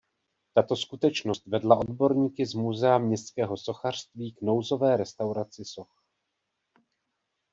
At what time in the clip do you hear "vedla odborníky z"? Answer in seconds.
1.47-2.53